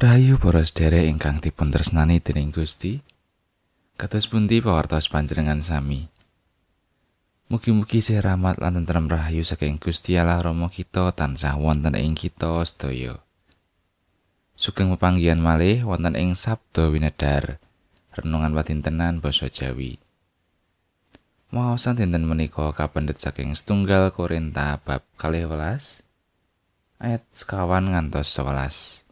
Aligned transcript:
Rahayu 0.00 0.40
para 0.40 0.64
sedherek 0.64 1.12
ingkang 1.12 1.44
dipun 1.44 1.68
tresnani 1.68 2.24
dening 2.24 2.48
Gusti. 2.48 3.04
Kados 4.00 4.32
pundi 4.32 4.64
pawartos 4.64 5.12
panjenengan 5.12 5.60
sami. 5.60 6.08
Mugi-mugi 7.52 8.00
sih 8.00 8.16
rahmat 8.16 8.64
lan 8.64 8.80
tentrem 8.80 9.12
rahayu 9.12 9.44
saking 9.44 9.76
Gusti 9.76 10.16
Allah 10.16 10.40
Rama 10.40 10.72
kita 10.72 11.12
tansah 11.12 11.60
wonten 11.60 11.92
ing 12.00 12.16
kita 12.16 12.64
sedaya. 12.64 13.20
Sugeng 14.56 14.88
pepanggihan 14.96 15.36
malih 15.36 15.84
wonten 15.84 16.16
ing 16.16 16.32
Sabda 16.32 16.88
Winedar. 16.88 17.60
Renungan 18.16 18.56
patintenan 18.56 19.20
basa 19.20 19.52
Jawi. 19.52 20.00
Maosan 21.52 22.00
dinten 22.00 22.24
menika 22.24 22.72
kapendet 22.72 23.20
saking 23.20 23.52
setunggal 23.52 24.16
Korinta 24.16 24.80
bab 24.80 25.04
12 25.20 25.44
ayat 27.04 27.20
sekawan 27.36 27.92
ngantos 27.92 28.32
11. 28.32 29.09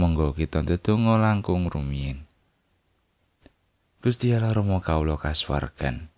Monggo 0.00 0.32
kita 0.32 0.64
ndedonga 0.64 1.20
langkung 1.20 1.68
rumiyin. 1.68 2.24
Gusti 4.00 4.32
Allah 4.32 4.56
Rama 4.56 4.80
kawula 4.80 5.20
kasuwargan. 5.20 6.08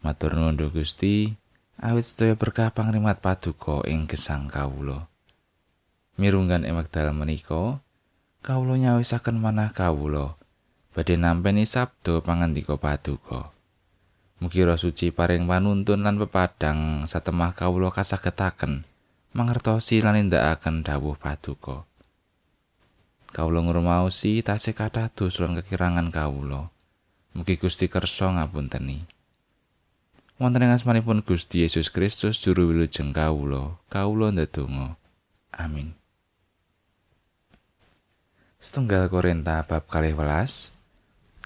Matur 0.00 0.32
nuwun 0.32 0.56
Gusti, 0.72 1.36
awit 1.76 2.08
sedaya 2.08 2.40
berkah 2.40 2.72
pangrimat 2.72 3.20
paduka 3.20 3.84
ing 3.84 4.08
gesang 4.08 4.48
kawula. 4.48 5.12
Mirunggan 6.16 6.64
emak 6.64 6.88
dalem 6.88 7.20
menika, 7.20 7.84
kawula 8.40 8.80
nyawisaken 8.80 9.36
manah 9.36 9.76
kawula 9.76 10.40
badhe 10.96 11.20
nampeni 11.20 11.68
sabda 11.68 12.24
pangandika 12.24 12.80
paduka. 12.80 13.52
Mugi 14.40 14.64
Roh 14.64 14.80
Suci 14.80 15.12
paring 15.12 15.44
panuntun 15.44 16.00
lan 16.00 16.16
pepadang 16.16 17.04
satemah 17.04 17.52
kawula 17.52 17.92
kasagetaken 17.92 18.88
mangertosi 19.36 20.00
lan 20.00 20.16
nindakaken 20.16 20.80
dawuh 20.80 21.20
paduka. 21.20 21.84
Kawula 23.32 23.64
ngrumaosi 23.64 24.44
tasih 24.44 24.76
kathah 24.76 25.08
dosa 25.08 25.48
lan 25.48 25.56
kekirangan 25.58 26.12
kawula. 26.12 26.68
Mugi 27.32 27.56
Gusti 27.56 27.88
kersa 27.88 28.28
ngapunteni. 28.28 29.08
Wonten 30.36 30.68
ing 30.68 30.76
asmanipun 30.76 31.24
Gusti 31.24 31.64
Yesus 31.64 31.88
Kristus 31.88 32.36
juru 32.44 32.68
wilujeng 32.68 33.16
kawula, 33.16 33.80
kawula 33.88 34.28
ndedonga. 34.28 35.00
Amin. 35.56 35.96
Setunggal 38.62 39.10
Korinta 39.10 39.64
bab 39.66 39.88
12 39.90 40.70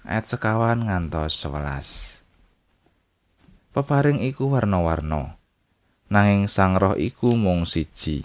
ayat 0.05 0.25
sekawan 0.29 0.85
ngantos 0.85 1.33
11. 1.41 2.21
Peparing 3.73 4.21
iku 4.21 4.53
warna-warna. 4.53 5.37
Nanging 6.07 6.45
Sang 6.47 6.77
Roh 6.77 6.95
iku 6.95 7.35
mung 7.35 7.67
siji. 7.67 8.23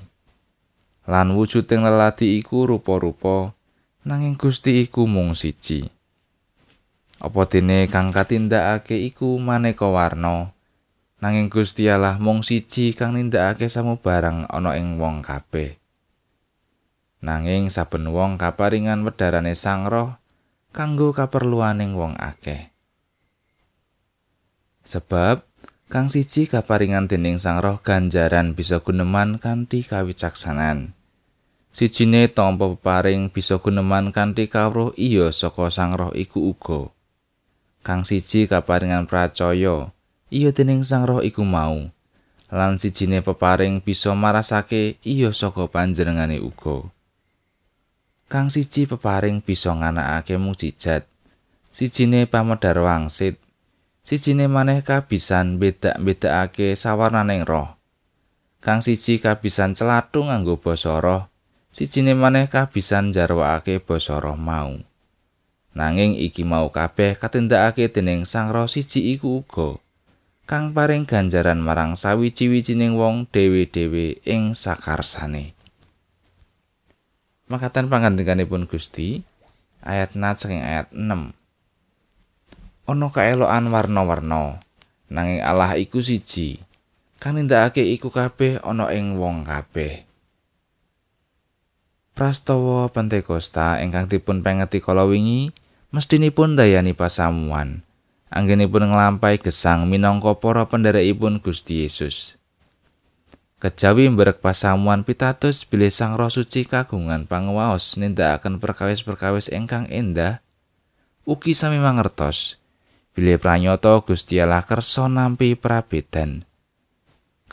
Lan 1.06 1.34
wujuding 1.34 1.82
lelati 1.82 2.38
iku 2.38 2.66
rupa-rupa 2.68 3.50
nanging 4.06 4.38
Gusti 4.38 4.86
iku 4.86 5.06
mung 5.06 5.34
siji. 5.34 5.90
Apa 7.22 7.46
dene 7.46 7.86
kang 7.86 8.10
katindakake 8.10 8.98
iku 8.98 9.38
maneka 9.38 9.86
warna 9.86 10.50
nanging 11.22 11.46
Gusti 11.46 11.86
Allah 11.86 12.18
mung 12.18 12.42
siji 12.42 12.94
kang 12.98 13.14
nindakake 13.14 13.70
samubarang 13.70 14.46
ana 14.50 14.74
ing 14.74 14.98
wong 14.98 15.22
kabeh. 15.22 15.78
Nanging 17.22 17.70
saben 17.70 18.10
wong 18.10 18.34
kaparingan 18.34 19.06
wedharane 19.06 19.54
Sang 19.54 19.86
Roh 19.86 20.18
kanggo 20.74 21.14
kaperluaning 21.14 21.94
wong 21.94 22.18
akeh. 22.18 22.74
Sebab 24.82 25.46
kang 25.92 26.08
siji 26.08 26.48
kaparingan 26.48 27.04
dening 27.04 27.36
sang 27.36 27.60
roh 27.60 27.76
ganjaran 27.84 28.56
bisa 28.56 28.80
guneman 28.80 29.36
kanthi 29.36 29.84
kawicaksanan. 29.84 30.96
Sijine 31.68 32.32
tampa 32.32 32.72
peparing 32.72 33.28
bisa 33.28 33.60
guneman 33.60 34.08
kanthi 34.08 34.48
kawruh 34.48 34.96
iya 34.96 35.28
saka 35.28 35.68
sang 35.68 35.92
roh 35.92 36.08
iku 36.16 36.56
uga. 36.56 36.88
Kang 37.84 38.08
siji 38.08 38.48
kaparingan 38.48 39.04
pracaya 39.04 39.92
iya 40.32 40.48
dening 40.48 40.80
sang 40.80 41.04
roh 41.04 41.20
iku 41.20 41.44
mau. 41.44 41.92
Lan 42.48 42.80
sijine 42.80 43.20
peparing 43.20 43.84
bisa 43.84 44.16
marasake 44.16 44.96
iya 45.04 45.28
saka 45.28 45.68
panjenengane 45.68 46.40
uga. 46.40 46.88
Kang 48.32 48.48
siji 48.48 48.88
peparing 48.88 49.44
bisa 49.44 49.76
nganakake 49.76 50.40
mujizat. 50.40 51.04
Sijine 51.68 52.24
pamedar 52.24 52.80
wangsit 52.80 53.41
sijine 54.02 54.50
maneh 54.50 54.82
kabisan 54.82 55.62
beda-bedakake 55.62 56.74
sawarnaning 56.74 57.46
roh. 57.46 57.78
Kang 58.62 58.78
siji 58.78 59.18
kabisan 59.18 59.74
celathung 59.74 60.30
nganggo 60.30 60.58
basa 60.58 61.02
roh, 61.02 61.26
sijine 61.74 62.14
maneh 62.14 62.46
kabisan 62.46 63.10
jarwakake 63.10 63.82
basa 63.82 64.22
roh 64.22 64.38
mau. 64.38 64.78
Nanging 65.72 66.20
iki 66.20 66.44
mau 66.44 66.68
kabeh 66.68 67.16
katindakake 67.16 67.88
dening 67.88 68.28
Sang 68.28 68.52
Roh 68.52 68.68
siji 68.68 69.16
iku 69.16 69.40
uga. 69.40 69.80
Kang 70.44 70.76
paring 70.76 71.08
ganjaran 71.08 71.64
marang 71.64 71.96
sawiji-wijining 71.96 72.92
wong 72.92 73.24
dewe-dewe 73.32 74.20
ing 74.28 74.52
sakarsane. 74.52 75.56
Makatan 77.48 77.88
pangandikanipun 77.88 78.68
Gusti 78.68 79.24
ayat 79.80 80.12
nat 80.12 80.36
saking 80.36 80.60
ayat 80.60 80.92
6. 80.92 81.41
Ana 82.86 83.06
kaelokan 83.08 83.70
warna-warna 83.70 84.58
nanging 85.12 85.44
Allah 85.44 85.76
iku 85.76 86.00
siji. 86.00 86.58
Kang 87.22 87.38
nindakake 87.38 87.86
iku 87.94 88.10
kabeh 88.10 88.58
ana 88.66 88.90
ing 88.90 89.14
wong 89.14 89.46
kabeh. 89.46 90.08
Prastawa 92.12 92.90
Pentakosta 92.90 93.78
ingkang 93.78 94.10
dipun 94.10 94.42
pengeti 94.42 94.82
kala 94.82 95.06
wingi 95.06 95.54
mestinipun 95.94 96.58
dayani 96.58 96.96
pasamuan. 96.96 97.86
Anggenipun 98.32 98.90
nglampahi 98.90 99.38
gesang 99.38 99.86
minangka 99.86 100.34
para 100.40 100.64
pendherekipun 100.64 101.44
Gusti 101.44 101.84
Yesus. 101.84 102.40
Kejawi 103.60 104.10
mberek 104.10 104.42
pasamuan 104.42 105.06
pitados 105.06 105.62
bilih 105.62 105.92
Sang 105.92 106.18
Roh 106.18 106.32
Suci 106.32 106.66
kagungan 106.66 107.30
panguwaos 107.30 107.94
nindakaken 107.94 108.58
perkawis-perkawis 108.58 109.54
ingkang 109.54 109.86
endah 109.86 110.42
ugi 111.22 111.54
sami 111.54 111.78
mangertos 111.78 112.61
bilih 113.12 113.36
pranyata 113.36 114.00
Gusti 114.00 114.40
Allah 114.40 114.64
kersa 114.64 115.08
nampi 115.08 115.52
prabedan. 115.52 116.48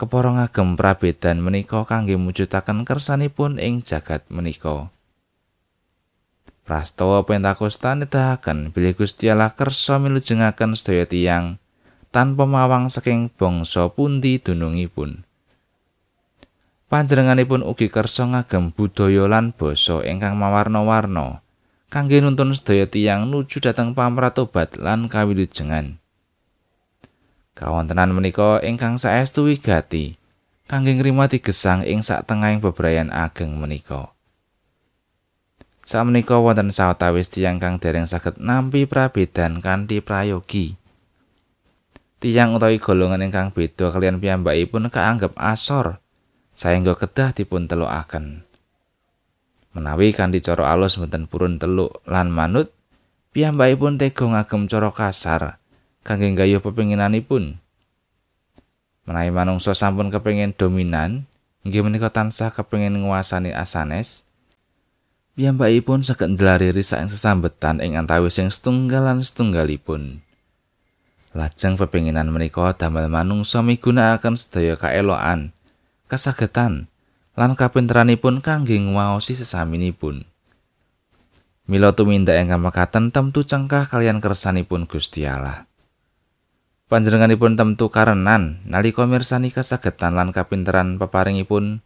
Kepara 0.00 0.32
ngagem 0.32 0.80
prabedan 0.80 1.44
menika 1.44 1.84
kangge 1.84 2.16
mujudaken 2.16 2.88
kersanipun 2.88 3.60
ing 3.60 3.84
jagat 3.84 4.24
menika. 4.32 4.88
Prastawa 6.64 7.26
Pentakosta 7.28 7.92
nedahaken 7.92 8.72
bilih 8.72 8.96
Gusti 8.96 9.28
Allah 9.28 9.52
kersa 9.52 10.00
milujengaken 10.00 10.72
sedaya 10.72 11.04
tiyang 11.04 11.60
tanpa 12.08 12.48
mawang 12.48 12.88
saking 12.88 13.28
bangsa 13.28 13.92
pundi 13.92 14.40
dunungipun. 14.40 15.28
Panjenenganipun 16.90 17.62
ugi 17.62 17.86
kersa 17.86 18.26
ngagem 18.26 18.74
budaya 18.74 19.30
lan 19.30 19.54
basa 19.54 20.02
ingkang 20.02 20.34
mawarna-warna. 20.34 21.38
Kangge 21.90 22.22
nuntun 22.22 22.54
sedaya 22.54 22.86
tiyang 22.86 23.26
nuju 23.26 23.58
dhateng 23.58 23.98
pamratobat 23.98 24.78
lan 24.78 25.10
kawilujengan. 25.10 25.98
Kawontenan 27.58 28.14
menika 28.14 28.62
ingkang 28.62 28.96
saestu 28.96 29.50
wigati 29.50 30.14
kangge 30.70 30.94
ngrimati 30.94 31.42
gesang 31.42 31.82
ing 31.82 32.06
sak 32.06 32.30
tengahing 32.30 32.62
bebrayan 32.62 33.10
ageng 33.10 33.58
menika. 33.58 34.14
Samenika 35.82 36.38
wonten 36.38 36.70
sawetawis 36.70 37.26
tiyang 37.26 37.58
kang 37.58 37.82
dereng 37.82 38.06
saged 38.06 38.38
nampi 38.38 38.86
prabedan 38.86 39.58
kanthi 39.58 39.98
prayogi. 39.98 40.78
Tiyang 42.22 42.54
utawi 42.54 42.78
golongan 42.78 43.26
ingkang 43.26 43.50
beda 43.50 43.90
kalian 43.90 44.22
piyambakipun 44.22 44.86
kaanggep 44.94 45.34
asor 45.34 45.98
saengga 46.54 46.94
kedah 46.94 47.34
dipun 47.34 47.66
telukaken. 47.66 48.46
Menawi 49.70 50.10
kanthi 50.10 50.42
cara 50.42 50.74
alus 50.74 50.98
mboten 50.98 51.30
purun 51.30 51.62
teluk 51.62 52.02
lan 52.10 52.34
manut, 52.34 52.74
piyambakipun 53.30 54.02
tega 54.02 54.26
ngagem 54.26 54.66
cara 54.66 54.90
kasar 54.90 55.42
kangge 56.02 56.34
gayuh 56.34 56.58
pepinginanipun. 56.58 57.62
Menawi 59.06 59.30
manungsa 59.30 59.78
sampun 59.78 60.10
kepengin 60.10 60.50
dominan, 60.58 61.30
inggih 61.62 61.86
menika 61.86 62.10
tansah 62.10 62.50
kepengin 62.50 62.98
nguasani 62.98 63.54
asanes, 63.54 64.26
piyambakipun 65.38 66.02
saged 66.02 66.34
njlari 66.34 66.74
risak 66.74 67.06
ing 67.06 67.08
sesambetan 67.10 67.78
ing 67.78 67.94
antawis 67.94 68.38
sing 68.38 68.50
setunggal 68.50 69.06
lan 69.06 69.22
setunggalipun. 69.22 70.26
Lajeng 71.30 71.78
pepinginan 71.78 72.26
menika 72.34 72.74
damel 72.74 73.06
manungsa 73.06 73.62
migunakaken 73.62 74.34
sedaya 74.34 74.74
kaelokan, 74.74 75.54
kasagetan, 76.10 76.90
lan 77.38 77.54
kapinteranipun 77.54 78.42
kangge 78.42 78.78
ngwaosi 78.78 79.38
sesaminipun. 79.38 80.26
Mila 81.70 81.94
tumindak 81.94 82.34
ingkang 82.34 82.66
mekaten 82.66 83.14
temtu 83.14 83.46
cengkah 83.46 83.86
kalian 83.86 84.18
kersanipun 84.18 84.90
Gusti 84.90 85.22
Allah. 85.22 85.70
Panjenenganipun 86.90 87.54
temtu 87.54 87.86
karenan 87.86 88.66
nalika 88.66 89.06
mirsani 89.06 89.54
kasagetan 89.54 90.18
lan 90.18 90.34
kapinteran 90.34 90.98
peparingipun 90.98 91.78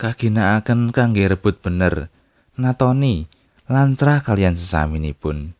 kaginakaken 0.00 0.88
kangge 0.96 1.28
rebut 1.28 1.60
bener, 1.60 2.08
natoni 2.56 3.28
lantrah 3.68 4.24
kalian 4.24 4.56
sesaminipun. 4.56 5.52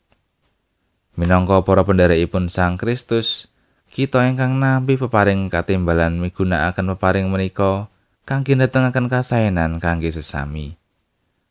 Minangka 1.21 1.61
para 1.67 1.85
pendherekipun 1.85 2.49
Sang 2.49 2.81
Kristus, 2.81 3.53
kita 3.93 4.25
ingkang 4.25 4.57
nampi 4.57 4.97
peparing 4.97 5.53
katimbalan 5.53 6.17
migunakaken 6.17 6.97
peparing 6.97 7.29
menika 7.29 7.93
kangge 8.29 8.53
netengaken 8.53 9.09
kasaenan 9.09 9.81
kangge 9.81 10.13
sesami. 10.13 10.77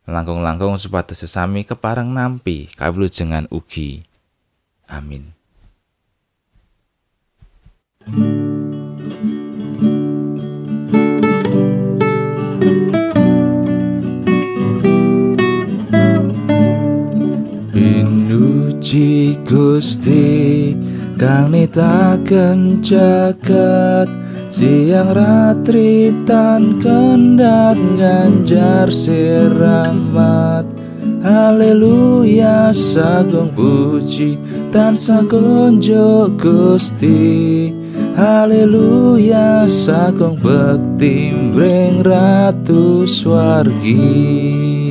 Langkung-langkung 0.06 0.78
supados 0.78 1.18
sesami 1.18 1.66
kepareng 1.66 2.14
nampi 2.14 2.70
kawilujengan 2.78 3.50
ugi. 3.50 4.06
Amin. 4.86 5.34
Pinuji 17.74 19.36
Gusti 19.44 20.72
kang 21.18 21.52
nitaken 21.52 22.80
jagat 22.86 24.27
siang 24.50 25.12
ratri 25.12 26.12
tan 26.24 26.80
kendat 26.80 27.78
ganjar 28.00 28.88
siramat. 28.92 30.66
Haleluya 31.24 32.72
sagung 32.72 33.52
puji 33.52 34.40
tan 34.72 34.96
sagonjo 34.96 36.32
Gusti. 36.40 37.74
Haleluya 38.18 39.70
sagung 39.70 40.38
bekti 40.42 41.34
mring 41.34 42.02
ratu 42.06 43.06
swargi 43.06 44.87